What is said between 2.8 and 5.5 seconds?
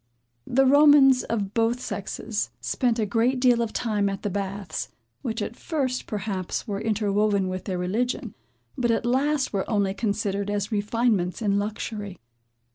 a great deal of time at the baths; which